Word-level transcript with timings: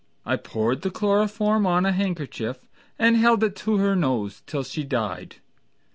I 0.25 0.35
poured 0.35 0.81
the 0.81 0.89
chloroform 0.89 1.67
on 1.67 1.85
a 1.85 1.91
handkerchief 1.91 2.67
And 2.97 3.17
held 3.17 3.43
it 3.43 3.55
to 3.57 3.77
her 3.77 3.95
nose 3.95 4.41
till 4.47 4.63
she 4.63 4.83
died. 4.83 5.35